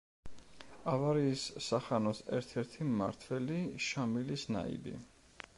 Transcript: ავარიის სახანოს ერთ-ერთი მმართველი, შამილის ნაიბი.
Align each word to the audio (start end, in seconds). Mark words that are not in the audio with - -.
ავარიის 0.93 1.43
სახანოს 1.67 2.23
ერთ-ერთი 2.39 2.89
მმართველი, 2.95 3.61
შამილის 3.91 4.51
ნაიბი. 4.57 4.99